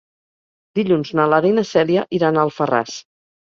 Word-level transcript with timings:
Dilluns 0.79 1.11
na 1.19 1.27
Lara 1.35 1.49
i 1.51 1.53
na 1.59 1.65
Cèlia 1.73 2.07
iran 2.21 2.43
a 2.43 2.49
Alfarràs. 2.49 2.99